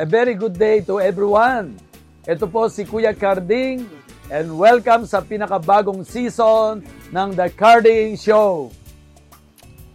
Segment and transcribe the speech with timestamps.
[0.00, 1.76] A very good day to everyone.
[2.24, 3.84] Ito po si Kuya Carding
[4.32, 6.80] and welcome sa pinakabagong season
[7.12, 8.72] ng The Carding Show.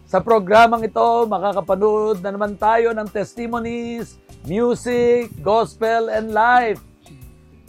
[0.05, 6.77] Sa programang ito, makakapanood na naman tayo ng testimonies, music, gospel, and life.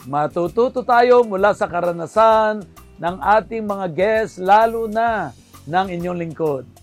[0.05, 2.61] Matututo tayo mula sa karanasan
[3.01, 5.33] ng ating mga guests, lalo na
[5.65, 6.78] ng inyong lingkod.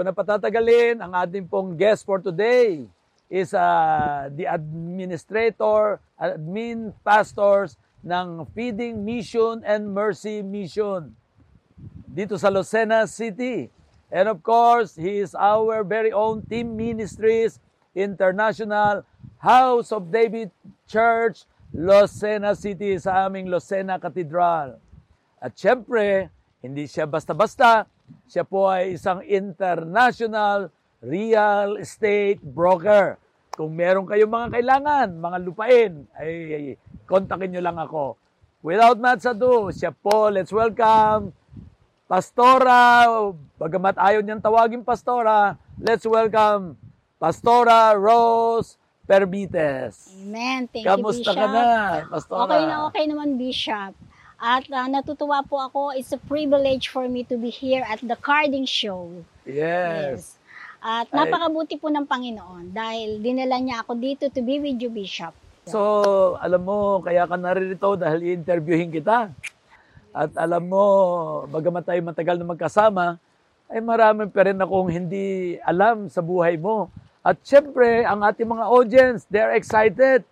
[0.00, 0.96] Ko na patatagalin.
[1.04, 2.88] Ang ating pong guest for today
[3.28, 11.12] is uh, the administrator, admin pastors ng Feeding Mission and Mercy Mission
[12.08, 13.68] dito sa Lucena City.
[14.08, 17.60] And of course, he is our very own Team Ministries
[17.92, 19.04] International
[19.36, 20.48] House of David
[20.88, 21.44] Church,
[21.76, 24.80] Lucena City sa aming Lucena Cathedral.
[25.36, 26.32] At syempre,
[26.64, 27.84] hindi siya basta-basta,
[28.30, 30.70] siya po ay isang international
[31.02, 33.16] real estate broker.
[33.56, 36.64] Kung meron kayong mga kailangan, mga lupain, ay, ay
[37.04, 38.14] kontakin nyo lang ako.
[38.60, 41.32] Without much ado, siya po, let's welcome
[42.10, 43.06] Pastora,
[43.54, 46.74] bagamat ayaw niyang tawagin Pastora, let's welcome
[47.22, 48.74] Pastora Rose
[49.06, 50.10] Permites.
[50.18, 50.66] Amen.
[50.66, 51.38] Thank Kamusta you, Bishop.
[51.38, 51.66] ka na,
[52.10, 52.50] Pastora?
[52.50, 53.94] Okay na okay naman, Bishop.
[54.40, 55.92] At uh, natutuwa po ako.
[55.92, 59.20] It's a privilege for me to be here at the Carding Show.
[59.44, 60.40] Yes.
[60.80, 64.88] At Ay- napakabuti po ng Panginoon dahil dinala niya ako dito to be with you,
[64.88, 65.36] Bishop.
[65.68, 69.28] So, alam mo, kaya ka naririto dahil i-interviewin kita.
[70.10, 70.84] At alam mo,
[71.52, 73.20] bagamat tayo matagal na magkasama,
[73.68, 76.88] ay marami pa rin akong hindi alam sa buhay mo.
[77.20, 80.24] At syempre, ang ating mga audience, they're excited.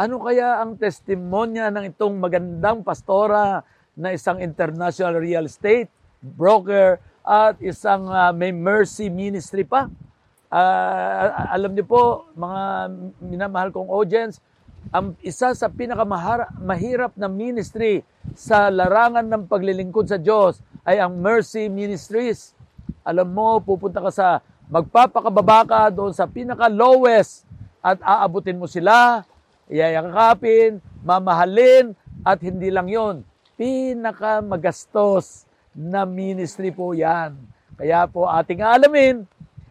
[0.00, 3.60] Ano kaya ang testimonya ng itong magandang pastora
[3.92, 5.92] na isang international real estate
[6.24, 9.92] broker at isang ah, may mercy ministry pa?
[10.48, 12.88] Ah, alam niyo po, mga
[13.20, 14.40] minamahal kong audience,
[14.88, 18.00] ang isa sa pinakamahirap na ministry
[18.32, 22.56] sa larangan ng paglilingkod sa Diyos ay ang Mercy Ministries.
[23.04, 24.40] Alam mo, pupunta ka sa
[24.72, 27.44] magpapakababa ka doon sa pinaka-lowest
[27.84, 29.28] at aabutin mo sila,
[29.70, 31.94] iyayakapin, mamahalin,
[32.26, 35.44] at hindi lang yon pinaka magastos
[35.76, 37.36] na ministry po yan.
[37.76, 39.24] Kaya po ating alamin,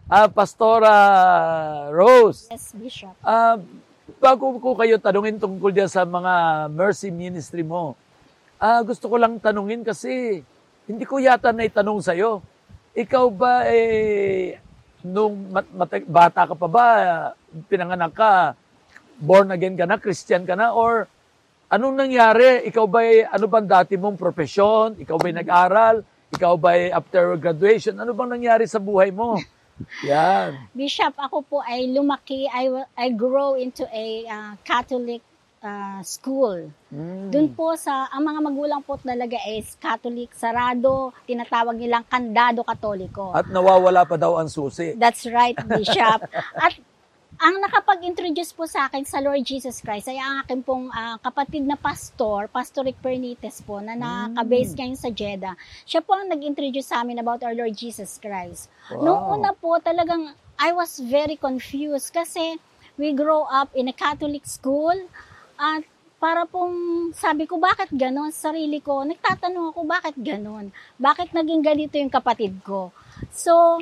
[0.05, 0.93] ah, Pastora
[1.89, 3.13] Rose, Yes, Bishop.
[3.21, 3.57] Ah,
[4.17, 7.93] bago ko kayo tanungin tungkol dyan sa mga mercy ministry mo,
[8.57, 10.41] ah, gusto ko lang tanungin kasi
[10.89, 12.41] hindi ko yata na itanong sa'yo.
[12.97, 14.57] Ikaw ba eh,
[15.05, 16.87] nung mat- mat- bata ka pa ba,
[17.69, 18.57] pinanganak ka,
[19.19, 21.05] born again ka na, Christian ka na, or
[21.69, 22.65] anong nangyari?
[22.71, 24.97] Ikaw ba ano bang dati mong profesyon?
[24.97, 25.95] Ikaw ba nag-aral?
[26.33, 27.99] Ikaw ba after graduation?
[27.99, 29.37] Ano bang nangyari sa buhay mo?
[30.11, 30.71] Yan.
[30.75, 35.23] Bishop, ako po ay lumaki, I, I grow into a uh, Catholic
[35.63, 36.71] uh, school.
[36.91, 37.31] Mm.
[37.31, 43.31] Doon po sa, ang mga magulang po talaga is Catholic, sarado, tinatawag nilang kandado katoliko.
[43.35, 44.95] At nawawala pa daw ang susi.
[44.99, 46.27] That's right, Bishop.
[46.55, 46.75] At
[47.39, 51.63] ang nakapag-introduce po sa akin sa Lord Jesus Christ ay ang aking pong ah, kapatid
[51.63, 55.55] na pastor, Pastor Rick Pernites po, na nakabase ngayon sa Jeddah.
[55.87, 58.67] Siya po ang nag-introduce sa amin about our Lord Jesus Christ.
[58.91, 59.07] Wow.
[59.07, 62.59] Noong una po, talagang I was very confused kasi
[62.99, 65.07] we grow up in a Catholic school
[65.55, 65.87] at
[66.19, 68.35] para pong sabi ko, bakit ganon?
[68.35, 70.75] Sa sarili ko, nagtatanong ako, bakit ganon?
[70.99, 72.91] Bakit naging ganito yung kapatid ko?
[73.31, 73.79] So,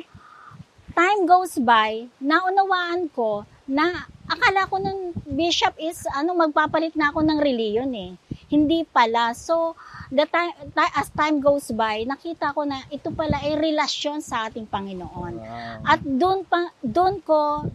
[0.98, 7.22] time goes by, naunawaan ko na akala ko ng bishop is ano magpapalit na ako
[7.22, 8.18] ng reliyon eh.
[8.50, 9.30] Hindi pala.
[9.36, 9.78] So,
[10.10, 14.50] the time, ti- as time goes by, nakita ko na ito pala ay relasyon sa
[14.50, 15.38] ating Panginoon.
[15.86, 17.68] At doon pa doon ko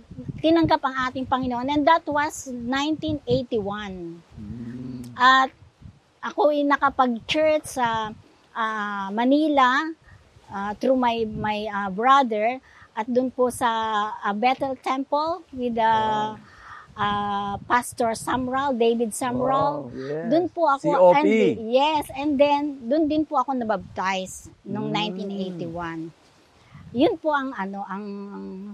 [0.43, 4.19] tinanggap ang ating Panginoon and that was 1981.
[5.15, 5.53] At
[6.19, 8.11] ako ay nakapag-church sa
[8.51, 9.87] ah, Manila
[10.51, 12.59] ah, through my my ah, brother
[12.93, 13.69] at doon po sa
[14.15, 15.93] ah, Bethel Temple with the
[16.93, 19.89] ah, Pastor Samral, David Samral.
[19.89, 20.25] Wow, yes.
[20.29, 21.15] Doon po ako COP.
[21.17, 21.27] and
[21.69, 26.13] yes, and then doon din po ako nabaptize noong Mm.
[26.13, 26.13] 1981.
[26.93, 28.05] Yun po ang ano ang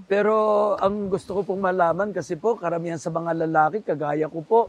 [0.03, 0.35] Pero
[0.75, 4.61] ang gusto ko pong malaman kasi po, karamihan sa mga lalaki, kagaya ko po,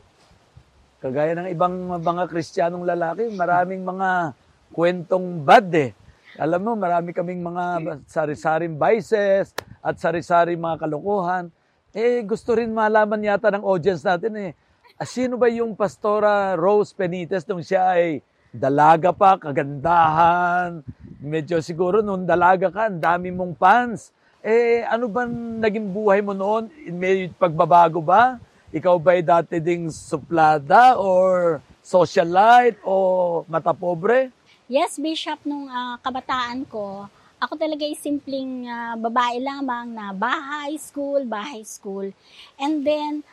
[1.00, 4.36] Kagaya ng ibang mga Kristiyanong lalaki, maraming mga
[4.68, 5.96] kwentong bad eh.
[6.38, 7.64] Alam mo, marami kaming mga
[8.06, 9.50] sari-saring vices
[9.82, 11.50] at sari-saring mga kalokohan.
[11.90, 14.50] Eh, gusto rin malaman yata ng audience natin eh.
[14.94, 18.22] ah, Sino ba yung Pastora Rose Benitez nung siya ay
[18.54, 20.86] dalaga pa, kagandahan?
[21.18, 24.14] Medyo siguro nung dalaga ka, ang dami mong fans.
[24.38, 26.70] Eh, ano ba naging buhay mo noon?
[26.94, 28.38] May pagbabago ba?
[28.70, 34.30] Ikaw ba'y dati ding suplada or socialite o mata pobre?
[34.70, 37.10] Yes, Bishop, nung ah, kabataan ko,
[37.42, 42.14] ako talaga ay simpleng ah, babae lamang na bahay, school, bahay, school.
[42.54, 43.26] And then,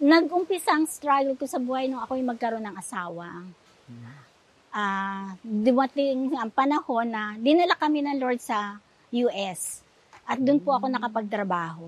[0.00, 3.44] nag-umpisa ang struggle ko sa buhay nung ako'y magkaroon ng asawa.
[4.72, 8.80] Ah, dumating ang panahon na dinala kami ng Lord sa
[9.12, 9.84] US.
[10.24, 11.84] At doon po ako nakapagtrabaho.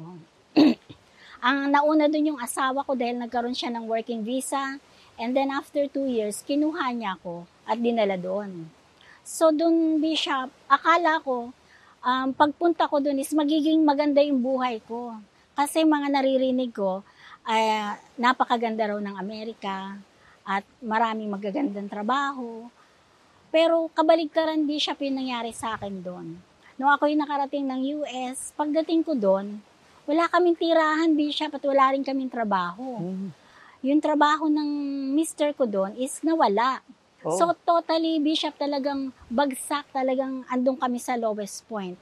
[1.49, 4.77] ang nauna doon yung asawa ko dahil nagkaroon siya ng working visa.
[5.17, 8.69] And then after two years, kinuha niya ako at dinala doon.
[9.25, 11.53] So doon, Bishop, akala ko,
[12.05, 15.17] um, pagpunta ko doon is magiging maganda yung buhay ko.
[15.57, 17.01] Kasi mga naririnig ko,
[17.45, 19.97] ay napakaganda raw ng Amerika
[20.45, 22.69] at maraming magagandang trabaho.
[23.49, 26.37] Pero kabaligtaran Bishop yung nangyari sa akin doon.
[26.75, 29.63] Nung ako'y nakarating ng US, pagdating ko doon,
[30.05, 33.01] wala kaming tirahan, Bishop, at wala rin kaming trabaho
[33.85, 34.71] yung trabaho ng
[35.13, 36.81] mister ko doon is nawala.
[37.25, 37.33] Oh.
[37.41, 41.97] So totally, Bishop, talagang bagsak, talagang andong kami sa lowest point.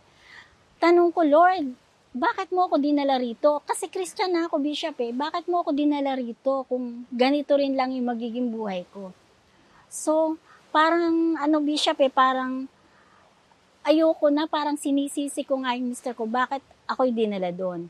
[0.82, 1.78] Tanong ko, Lord,
[2.10, 3.62] bakit mo ako dinala rito?
[3.62, 5.14] Kasi Christian na ako, Bishop eh.
[5.14, 9.14] Bakit mo ako dinala rito kung ganito rin lang yung magiging buhay ko?
[9.86, 10.36] So,
[10.74, 12.66] parang, ano, Bishop eh, parang
[13.86, 17.86] ayoko na, parang sinisisi ko nga yung mister ko, bakit ako'y dinala doon?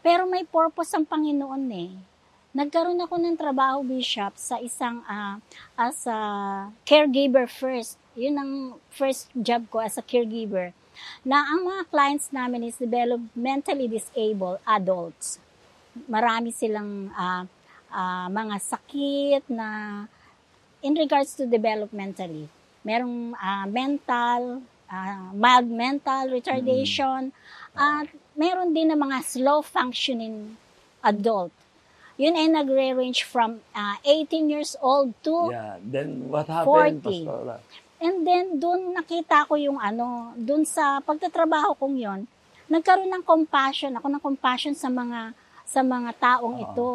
[0.00, 2.09] Pero may purpose ang Panginoon eh
[2.50, 5.38] nagkaroon ako ng trabaho, Bishop, sa isang, ah,
[5.78, 6.18] as a
[6.82, 7.94] caregiver first.
[8.18, 8.52] Yun ang
[8.90, 10.74] first job ko as a caregiver.
[11.22, 15.38] Na ang mga clients namin is developmentally disabled adults.
[16.10, 17.46] Marami silang ah,
[17.94, 19.68] ah, mga sakit na
[20.82, 22.50] in regards to developmentally.
[22.82, 24.58] Merong ah, mental,
[24.90, 27.30] ah, mild mental retardation,
[27.78, 30.58] at meron din na mga slow functioning
[31.06, 31.54] adult
[32.20, 35.80] yun ay nagre-range from uh, 18 years old to Yeah.
[35.80, 37.24] Then what happened, 40.
[37.24, 37.56] Pastora?
[38.00, 42.20] and then doon nakita ko yung ano, doon sa pagtatrabaho kong yon,
[42.68, 45.32] nagkaroon ng compassion, ako ng compassion sa mga
[45.64, 46.64] sa mga taong Ah.
[46.64, 46.92] ito.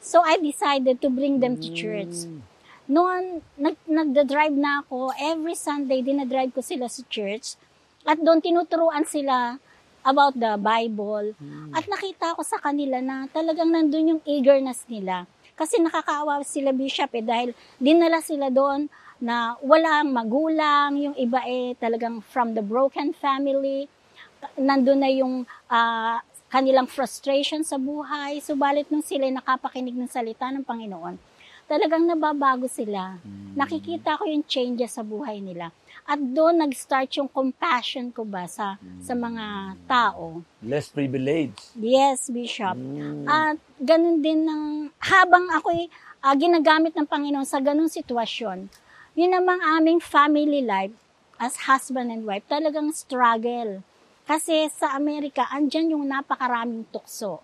[0.00, 2.24] So I decided to bring them to church.
[2.24, 2.40] Mm.
[2.88, 3.22] Noon
[3.54, 7.54] nag nagda-drive na ako, every Sunday dinadrive ko sila sa church
[8.02, 9.60] at doon tinuturuan sila
[10.04, 11.36] about the Bible.
[11.36, 11.72] Hmm.
[11.76, 15.28] At nakita ko sa kanila na talagang nandun yung eagerness nila.
[15.56, 18.88] Kasi nakakaawa sila bishop eh dahil dinala sila doon
[19.20, 23.84] na walang magulang, yung iba eh talagang from the broken family.
[24.56, 28.40] Nandun na yung ah, kanilang frustration sa buhay.
[28.40, 31.20] Subalit nung sila nakapakinig ng salita ng Panginoon,
[31.70, 33.22] talagang nababago sila.
[33.54, 35.70] Nakikita ko yung changes sa buhay nila.
[36.02, 40.42] At doon nag-start yung compassion ko ba sa, sa mga tao.
[40.58, 41.70] Less privileged.
[41.78, 42.74] Yes, Bishop.
[42.74, 43.30] Mm.
[43.30, 45.86] At ganun din ng, habang ako'y
[46.26, 48.66] ah, ginagamit ng Panginoon sa ganung sitwasyon,
[49.14, 50.94] yun namang aming family life
[51.38, 53.86] as husband and wife, talagang struggle.
[54.26, 57.42] Kasi sa Amerika, andyan yung napakaraming tukso.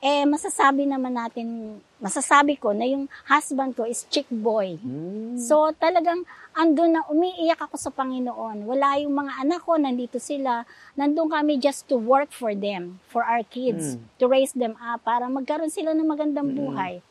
[0.00, 4.80] Eh, masasabi naman natin, masasabi ko na yung husband ko is chick boy.
[4.80, 5.36] Mm.
[5.36, 6.24] So talagang
[6.56, 8.64] andun na umiiyak ako sa Panginoon.
[8.64, 10.64] Wala yung mga anak ko, nandito sila.
[10.96, 14.08] Nandun kami just to work for them, for our kids, Mm.
[14.16, 17.04] to raise them up, para magkaroon sila ng magandang buhay.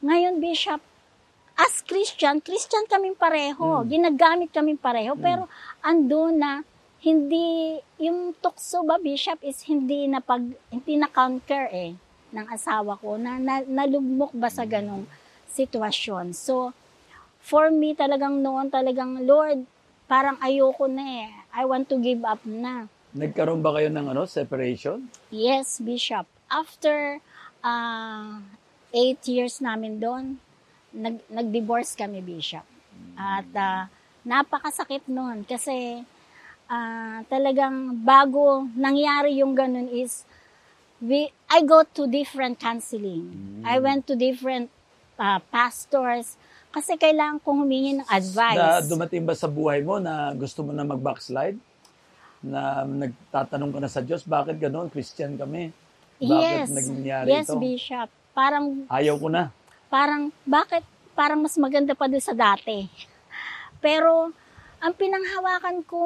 [0.00, 0.80] Ngayon, Bishop,
[1.60, 3.84] as Christian, Christian kaming pareho.
[3.84, 5.12] Ginagamit kaming pareho.
[5.14, 5.44] Pero
[5.84, 6.64] andun na
[7.04, 10.40] hindi, yung tukso ba, Bishop, is hindi na pag,
[10.72, 11.92] hindi na conquer eh,
[12.34, 15.06] ng asawa ko, na, na nalugmok ba sa ganong
[15.54, 16.34] sitwasyon.
[16.34, 16.74] So,
[17.38, 19.62] for me talagang noon, talagang, Lord,
[20.10, 21.30] parang ayoko na eh.
[21.54, 22.90] I want to give up na.
[23.14, 25.06] Nagkaroon ba kayo ng ano, separation?
[25.30, 26.26] Yes, Bishop.
[26.50, 27.22] After
[27.62, 28.42] uh,
[28.90, 30.42] eight years namin doon,
[30.90, 32.66] nag, nag-divorce kami, Bishop.
[33.14, 33.86] At ah,
[34.26, 36.02] napakasakit noon kasi
[36.70, 40.26] ah, talagang bago nangyari yung ganun is
[41.02, 43.62] we I go to different counseling.
[43.66, 44.70] I went to different
[45.18, 46.38] ah, pastors
[46.74, 48.90] kasi kailangan kong humingi ng Na advice.
[48.90, 51.54] dumating ba sa buhay mo na gusto mo na mag-backslide?
[52.42, 54.90] Na nagtatanong ka na sa Diyos, bakit ganoon?
[54.90, 55.70] Christian kami.
[56.18, 56.68] Bakit yes.
[56.74, 57.56] nangyari yes, ito?
[57.62, 58.08] Bishop.
[58.34, 59.54] Parang Ayaw ko na.
[59.86, 60.82] parang bakit
[61.14, 62.90] parang mas maganda pa doon sa dati.
[63.84, 64.34] Pero,
[64.82, 66.00] ang pinanghawakan ko,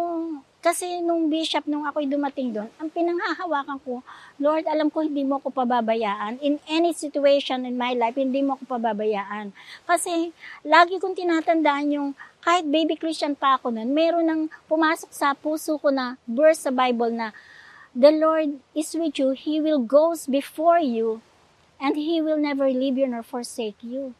[0.60, 4.04] kasi nung bishop, nung ako'y dumating doon, ang pinanghahawakan ko,
[4.38, 6.38] Lord, alam ko hindi mo ako pababayaan.
[6.38, 9.50] In any situation in my life, hindi mo ako pababayaan.
[9.82, 10.30] Kasi,
[10.62, 12.10] lagi kong tinatandaan yung,
[12.46, 16.70] kahit baby Christian pa ako noon, meron nang pumasok sa puso ko na verse sa
[16.70, 17.34] Bible na,
[17.98, 21.18] The Lord is with you, He will goes before you,
[21.82, 24.14] and He will never leave you nor forsake you.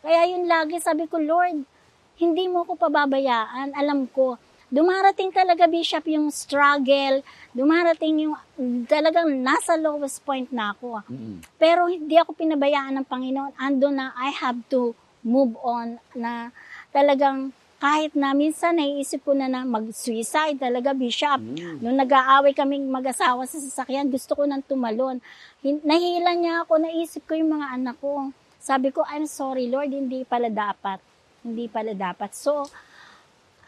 [0.00, 1.68] Kaya yun lagi sabi ko, Lord,
[2.16, 3.76] hindi mo ko pababayaan.
[3.76, 7.20] Alam ko, dumarating talaga, Bishop, yung struggle.
[7.50, 8.38] Dumarating yung
[8.86, 11.02] talagang nasa lowest point na ako.
[11.10, 11.42] Mm.
[11.58, 13.52] Pero hindi ako pinabayaan ng Panginoon.
[13.58, 14.94] Ando na I have to
[15.26, 16.54] move on na
[16.94, 21.40] talagang kahit na minsan naiisip ko na na mag-suicide talaga, Bishop.
[21.40, 21.80] Mm.
[21.80, 25.18] Nung nag-aaway kaming mag-asawa sa sasakyan, gusto ko nang tumalon.
[25.64, 28.36] Hin- Nahila niya ako, naisip ko yung mga anak ko.
[28.60, 31.00] Sabi ko, I'm sorry, Lord, hindi pala dapat.
[31.40, 32.36] Hindi pala dapat.
[32.36, 32.68] So,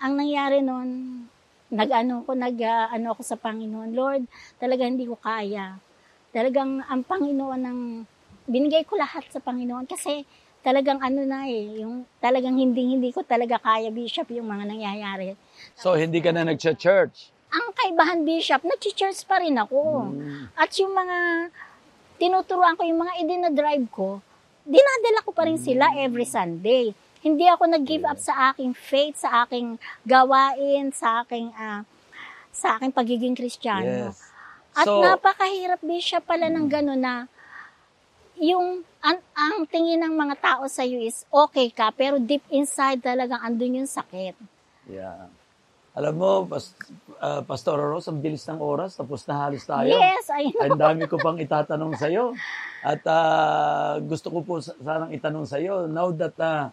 [0.02, 1.22] ang nangyari noon,
[1.70, 3.94] nag-ano ko, nag-ano ako sa Panginoon.
[3.94, 4.26] Lord,
[4.58, 5.78] talaga hindi ko kaya.
[6.34, 7.78] Talagang ang Panginoon ng
[8.50, 10.26] binigay ko lahat sa Panginoon kasi
[10.66, 15.38] talagang ano na eh, yung talagang hindi hindi ko talaga kaya bishop yung mga nangyayari.
[15.78, 17.30] So, hindi ka na nag-church?
[17.52, 20.10] Ang kaibahan bishop, nag-church pa rin ako.
[20.10, 20.50] Mm.
[20.58, 21.18] At yung mga
[22.18, 24.18] tinuturuan ko, yung mga idinadrive ko,
[24.66, 26.94] dinadala ko pa rin sila every Sunday.
[27.22, 31.86] Hindi ako nag-give up sa aking faith, sa aking gawain, sa aking ah,
[32.50, 34.12] sa aking pagiging Kristiyano.
[34.12, 34.18] Yes.
[34.74, 37.14] At So- napakahirap bishop pala ng gano'n na
[38.42, 43.02] yung ang, ang tingin ng mga tao sa iyo is okay ka, pero deep inside
[43.02, 44.34] talagang andun yung sakit.
[44.86, 45.26] Yeah.
[45.92, 46.72] Alam mo, pas,
[47.20, 49.92] ah, Pastor Rose, ang bilis ng oras, tapos na halos tayo.
[49.92, 50.64] Yes, I know.
[50.64, 52.32] Ang dami ko pang itatanong sa iyo.
[52.80, 56.72] At ah, gusto ko po sa- sanang itanong sa iyo, now that ah,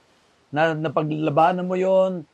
[0.50, 2.26] na, napaglabanan mo yon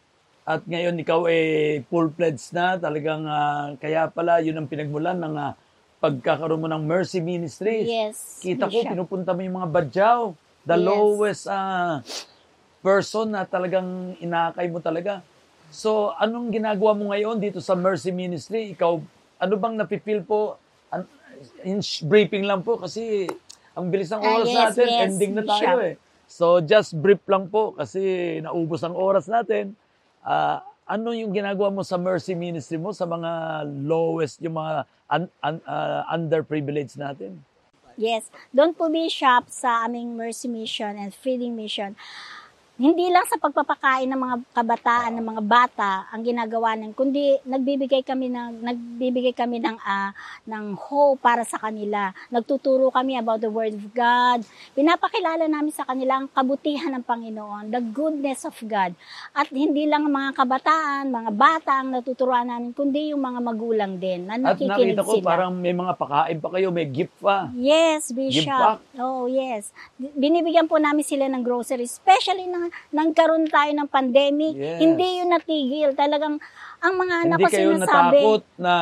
[0.45, 5.53] at ngayon ikaw eh full-fledged na, talagang ah, kaya pala yun ang pinagmulan ng ah,
[5.97, 7.89] pagkakaroon mo ng Mercy Ministries.
[7.89, 8.39] Yes.
[8.39, 8.93] Kita ko, Bishop.
[8.93, 10.21] pinupunta mo yung mga badyaw.
[10.65, 10.85] The Yes.
[10.85, 12.05] lowest ah,
[12.79, 15.25] person na talagang inakay mo talaga.
[15.73, 18.77] So, anong ginagawa mo ngayon dito sa Mercy Ministry?
[18.77, 18.91] Ikaw,
[19.41, 20.61] ano bang napipil po?
[20.93, 21.09] An-
[21.65, 23.25] in briefing lang po kasi
[23.73, 24.87] ang bilis ng oras yes, natin.
[24.87, 25.89] yes, Ending na tayo Bishop.
[25.89, 25.93] eh.
[26.25, 29.77] So, just brief lang po kasi naubos ang oras natin.
[30.25, 35.33] Ah, ano yung ginagawa mo sa Mercy Ministry mo sa mga lowest, yung mga un-
[35.41, 37.41] un- ah, underprivileged natin?
[37.95, 38.27] Yes.
[38.51, 41.95] Doon po Bishop sa aming Mercy Mission and Feeding Mission.
[42.75, 48.03] Hindi lang sa pagpapakain ng mga kabataan, ng mga bata ang ginagawa ng kundi nagbibigay
[48.03, 50.11] kami ng nagbibigay kami ng ah,
[50.43, 52.11] ng hope para sa kanila.
[52.27, 54.43] Nagtuturo kami about the word of God.
[54.75, 58.91] Pinapakilala namin sa kanila ang kabutihan ng Panginoon, the goodness of God.
[59.31, 64.27] At hindi lang mga kabataan, mga bata ang natuturuan namin, kundi yung mga magulang din
[64.27, 65.27] na At nakikinig nakita ko sila.
[65.31, 67.47] parang may mga pakain pa kayo, may gift pa.
[67.55, 68.51] Yes, Bishop.
[68.51, 68.83] back.
[68.99, 69.71] Oh, yes.
[69.95, 71.95] Binibigyan po namin sila ng groceries.
[71.95, 72.51] Especially
[72.91, 74.79] nang nagkaroon tayo ng pandemic, Yes.
[74.79, 75.89] hindi yun natigil.
[75.93, 76.37] Talagang
[76.79, 78.73] ang mga anak Hindi ko kayo sinasabi, natakot na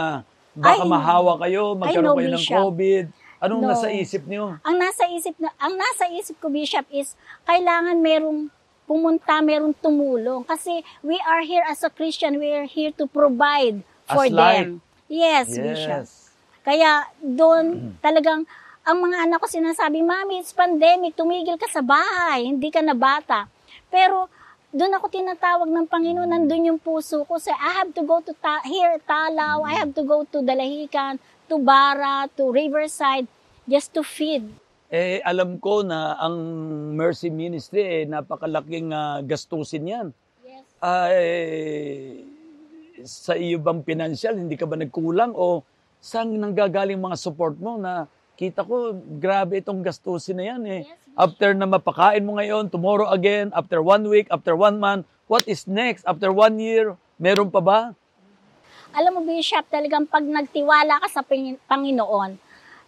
[0.53, 2.59] baka Ay, mahawa kayo, magkaroon kayo ng Bishop.
[2.59, 3.05] COVID.
[3.43, 3.69] Anong No.
[3.75, 4.55] nasa isip niyo?
[4.63, 7.11] ang nasa isip na ang nasa isip ko Bishop is
[7.43, 8.47] kailangan merong
[8.83, 13.83] pumunta, merong tumulong kasi we are here as a Christian, we are here to provide
[14.07, 14.79] for As them.
[15.07, 16.07] Yes, Bishop.
[16.07, 16.31] Yes.
[16.63, 18.47] Kaya doon talagang
[18.83, 22.91] ang mga anak ko sinasabi, Mami, it's pandemic, tumigil ka sa bahay, hindi ka na
[22.91, 23.47] bata.
[23.93, 24.25] Pero
[24.73, 27.37] doon ako tinatawag ng Panginoon, nandun yung puso ko.
[27.37, 31.21] Say, I have to go to ta- here, Talaw, I have to go to Dalahican,
[31.45, 33.29] to Bara, to Riverside,
[33.69, 34.49] just to feed.
[34.89, 36.37] Eh, alam ko na ang
[36.97, 40.07] Mercy Ministry, eh, napakalaking ah, gastusin yan.
[40.41, 40.65] Yes.
[40.81, 42.25] Ay,
[43.05, 45.37] sa iyo bang financial, hindi ka ba nagkulang?
[45.37, 45.61] O
[46.01, 50.81] saan nanggagaling mga support mo na kita ko, grabe itong gastusin na yan eh.
[50.85, 55.45] Yes, After na mapakain mo ngayon, tomorrow again, after one week, after one month, what
[55.45, 56.01] is next?
[56.09, 57.79] After one year, meron pa ba?
[58.93, 62.37] Alam mo, Bishop, talagang pag nagtiwala ka sa Pangin- Panginoon,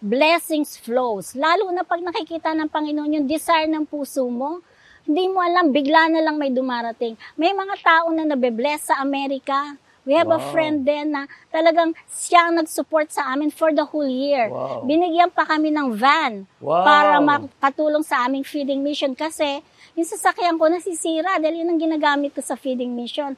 [0.02, 1.38] blessings flows.
[1.38, 4.62] Lalo na pag nakikita ng Panginoon yung desire ng puso mo,
[5.06, 7.14] hindi mo alam, bigla na lang may dumarating.
[7.38, 9.78] May mga tao na nabe-bless sa Amerika.
[10.06, 10.50] We have a Wow.
[10.54, 14.54] friend din na talagang siya ang nag-support sa amin for the whole year.
[14.54, 14.86] Wow.
[14.86, 16.86] Binigyan pa kami ng van Wow.
[16.86, 19.66] para makatulong sa aming feeding mission kasi
[19.98, 23.34] yung sasakyan ko nasisira dahil yun ang ginagamit ko sa feeding mission.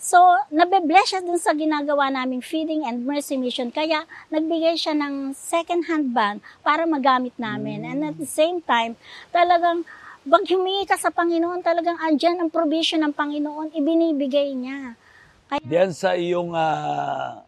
[0.00, 0.16] So,
[0.48, 3.68] nabe-bless siya dun sa ginagawa naming feeding and mercy mission.
[3.68, 7.84] Kaya, nagbigay siya ng second-hand van para magamit namin.
[7.84, 8.96] And at the same time,
[9.28, 9.84] talagang
[10.20, 14.92] Pag humingi ka sa Panginoon, talagang andyan ang provision ng Panginoon, ibinibigay niya.
[15.50, 17.42] Diyan sa iyong ah,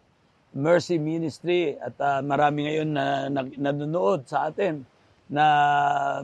[0.51, 4.83] Mercy Ministry at ah, marami ngayon na, na nanonood sa atin
[5.31, 5.45] na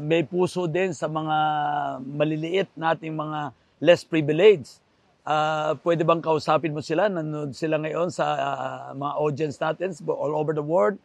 [0.03, 1.37] may puso din sa mga
[2.03, 4.83] maliliit nating mga less privileged.
[5.23, 7.07] Ah, pwede bang kausapin mo sila?
[7.07, 10.99] Nanonood sila ngayon sa ah, mga audience natin all over the world.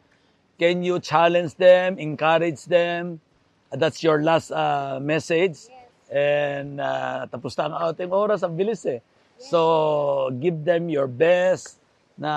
[0.59, 3.23] Can you challenge them, encourage them?
[3.71, 5.71] That's your last ah, message.
[6.11, 8.99] And ah, tapos na ang ating oras, ang bilis eh.
[9.39, 11.79] So, give them your best
[12.15, 12.31] na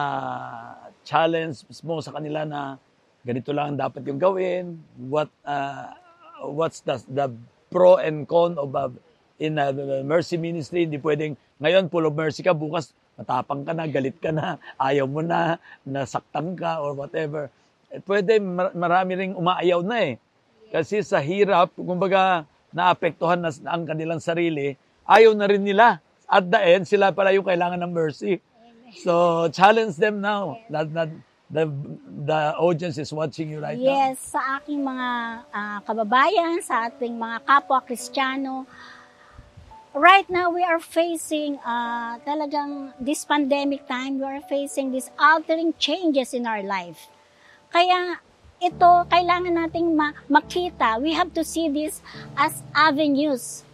[1.07, 2.77] challenge mo sa kanila na
[3.23, 4.65] ganito lang dapat yung gawin.
[5.09, 5.95] What ah,
[6.43, 7.31] what's the, the
[7.71, 8.91] pro and con of ah,
[9.39, 10.85] in the mercy ministry?
[10.85, 15.11] Hindi pwedeng ngayon full of mercy ka, bukas matapang ka na, galit ka na, ayaw
[15.11, 17.51] mo na, nasaktan ka or whatever.
[17.91, 20.15] Eh, pwede mar- marami ring umaayaw na eh.
[20.71, 25.99] Kasi sa hirap, kumbaga naapektuhan na ang kanilang sarili, ayaw na rin nila.
[26.29, 28.45] At the end, sila pala yung kailangan ng mercy.
[29.01, 30.61] So, challenge them now.
[30.69, 31.11] That, that,
[31.51, 31.73] the,
[32.25, 34.13] the audience is watching you right now.
[34.13, 35.09] yes, sa aking mga
[35.49, 38.69] ah, kababayan, sa ating mga kapwa Kristiyano,
[39.97, 45.73] right now we are facing ah, talagang this pandemic time, we are facing these altering
[45.81, 47.09] changes in our life.
[47.73, 48.21] Kaya
[48.61, 52.05] ito, kailangan nating ma- makita, we have to see this
[52.37, 53.65] as avenues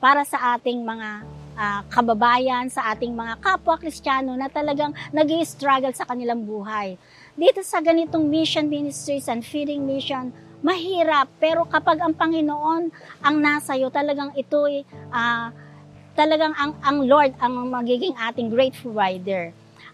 [0.00, 5.92] para sa ating mga ah, kababayan, sa ating mga kapwa Kristiyano na talagang nag struggle
[5.92, 6.96] sa kanilang buhay.
[7.32, 11.28] Dito sa ganitong mission ministries and feeding mission, mahirap.
[11.42, 12.92] Pero kapag ang Panginoon
[13.24, 14.68] ang nasa iyo, talagang ito
[15.10, 15.50] ah,
[16.12, 19.52] talagang ang, ang Lord ang magiging ating great provider.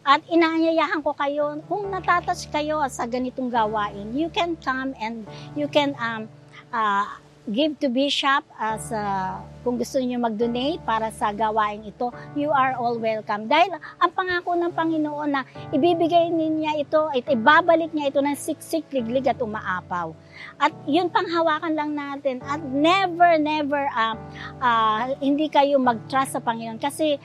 [0.09, 5.69] At inaanyayahan ko kayo, kung natatouch kayo sa ganitong gawain, you can come and you
[5.69, 6.25] can um,
[6.73, 7.05] uh,
[7.49, 12.77] give to Bishop as uh, kung gusto niyo mag-donate para sa gawain ito, you are
[12.77, 13.49] all welcome.
[13.49, 15.43] Dahil ang pangako ng Panginoon na
[15.73, 20.13] ibibigay niya ito, at ibabalik niya ito ng siksik, liglig at umaapaw.
[20.61, 22.45] At yun pang hawakan lang natin.
[22.45, 24.17] At never, never, uh,
[24.61, 26.79] uh, hindi kayo mag-trust sa Panginoon.
[26.79, 27.17] Kasi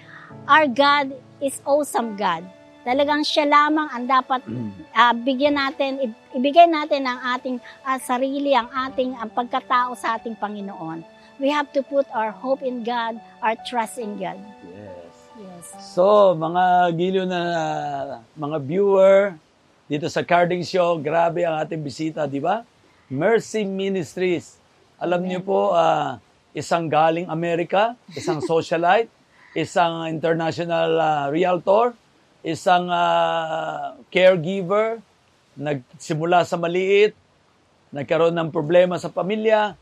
[0.48, 1.12] our God
[1.44, 2.63] is awesome God.
[2.84, 4.44] Talagang siya lamang ang dapat
[4.92, 10.36] uh, bigyan natin, ibigay natin ang ating uh, sarili, ang ating ang pagkatao sa ating
[10.36, 11.04] Panginoon.
[11.40, 14.38] We have to put our hope in God, our trust in God.
[14.68, 15.16] Yes.
[15.34, 15.66] Yes.
[15.96, 17.42] So, mga giliw na
[18.38, 19.34] mga viewer
[19.90, 22.62] dito sa Carding Show, grabe ang ating bisita, di ba?
[23.10, 24.62] Mercy Ministries.
[25.02, 26.22] Alam niyo po, ah,
[26.54, 29.10] isang galing Amerika, isang socialite,
[29.58, 31.98] isang international ah, realtor,
[32.44, 35.00] isang ah, caregiver,
[35.56, 37.16] nagsimula sa maliit,
[37.96, 39.80] nagkaroon ng problema sa pamilya,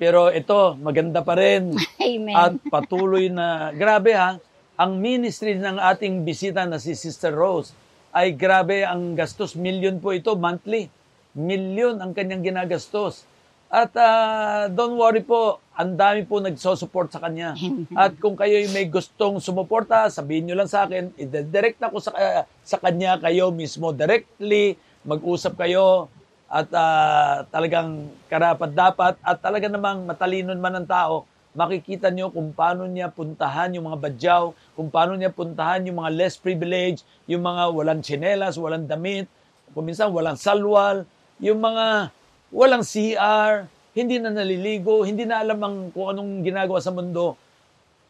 [0.00, 1.76] pero ito, maganda pa rin.
[2.02, 2.34] Amen.
[2.34, 4.42] At patuloy na, grabe ha,
[4.80, 7.76] ang ministry ng ating bisita na si Sister Rose,
[8.10, 10.90] ay grabe ang gastos, million po ito monthly.
[11.36, 13.22] Million ang kanyang ginagastos.
[13.70, 17.54] At ah, don't worry po, ang dami po nagsosupport sa kanya.
[18.02, 22.42] At kung kayo may gustong sumuporta, sabihin nyo lang sa akin, i-direct ako sa, ah,
[22.66, 24.74] sa kanya kayo mismo directly,
[25.06, 26.10] mag-usap kayo,
[26.50, 31.22] at ah, talagang karapat dapat, at talaga namang matalino man ang tao,
[31.54, 36.10] makikita nyo kung paano niya puntahan yung mga badyaw, kung paano niya puntahan yung mga
[36.18, 39.30] less privileged, yung mga walang tsinelas, walang damit,
[39.70, 41.06] kung minsan walang salwal,
[41.38, 42.10] yung mga
[42.50, 47.34] walang CR, hindi na naliligo, hindi na alam ang, kung anong ginagawa sa mundo.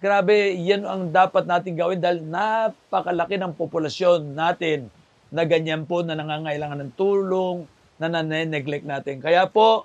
[0.00, 4.88] Grabe, yan ang dapat natin gawin dahil napakalaki ng populasyon natin
[5.28, 7.68] na ganyan po na nangangailangan ng tulong,
[8.00, 9.20] na nane-neglect natin.
[9.20, 9.84] Kaya po,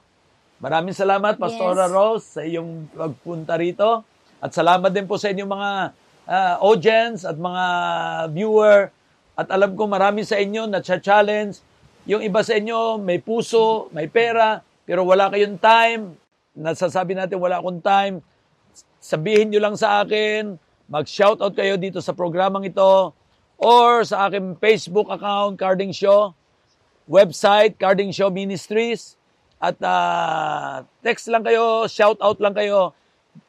[0.64, 1.92] maraming salamat, Pastora Yes.
[1.92, 4.08] Rose, sa iyong pagpunta rito.
[4.40, 5.72] At salamat din po sa inyong mga
[6.32, 7.66] ah, audience at mga
[8.32, 8.88] viewer.
[9.36, 11.60] At alam ko marami sa inyo na challenge.
[12.06, 16.14] Yung iba sa inyo may puso, may pera, pero wala kayong time.
[16.54, 18.22] Nasasabi natin wala akong time.
[19.02, 20.54] Sabihin nyo lang sa akin,
[20.86, 23.10] mag-shoutout kayo dito sa programang ito
[23.58, 26.38] or sa aking Facebook account, Carding Show,
[27.10, 29.18] website, Carding Show Ministries,
[29.58, 32.94] at ah, text lang kayo, shoutout lang kayo.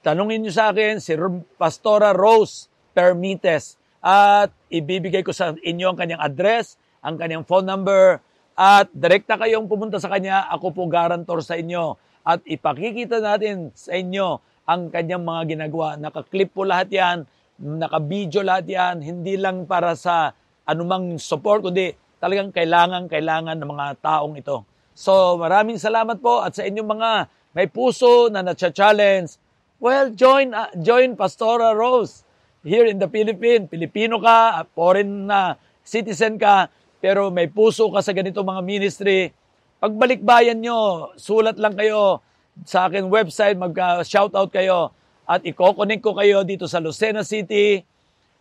[0.01, 1.13] Tanungin nyo sa akin, si
[1.61, 3.77] Pastora Rose Permites.
[4.01, 8.25] At ibibigay ko sa inyo ang kanyang address, ang kanyang phone number,
[8.57, 11.95] at direkta kayong pumunta sa kanya, ako po garantor sa inyo.
[12.25, 15.95] At ipakikita natin sa inyo ang kanyang mga ginagawa.
[16.01, 17.29] Nakaklip po lahat yan,
[17.61, 20.33] naka-video lahat yan, hindi lang para sa
[20.67, 24.65] anumang support, kundi talagang kailangan, kailangan ng mga taong ito.
[24.97, 27.11] So maraming salamat po at sa inyong mga
[27.53, 29.37] may puso na na-challenge,
[29.77, 32.25] Well, join uh, join Pastora Rose
[32.65, 33.69] here in the Philippines.
[33.69, 39.31] Pilipino ka, foreign na citizen ka, pero may puso ka sa ganito mga ministry.
[39.77, 42.25] Pagbalikbayan nyo, sulat lang kayo
[42.65, 44.95] sa akin website, mag-shoutout kayo
[45.29, 47.85] at i-connect ko kayo dito sa Lucena City.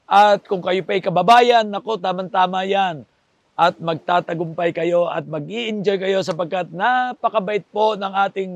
[0.06, 3.04] At kung kayo pa'y kababayan, nako, tamang-tama yan.
[3.58, 8.52] At magtatagumpay kayo at mag enjoy kayo sapagkat napakabait po ng ating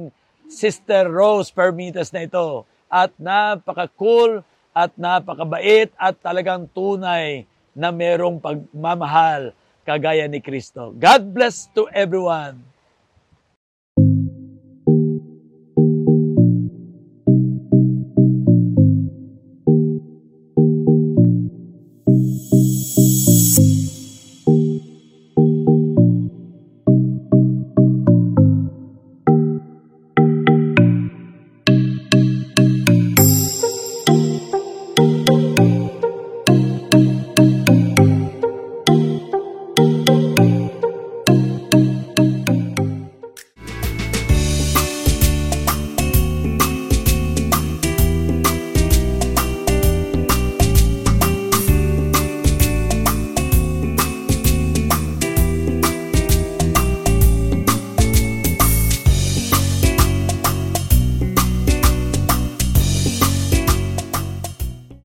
[0.45, 2.67] Sister Rose Permitas na ito.
[2.85, 9.55] At napaka-cool at napakabait at talagang tunay na merong pagmamahal
[9.89, 10.93] kagaya ni Kristo.
[10.93, 12.61] God bless to everyone.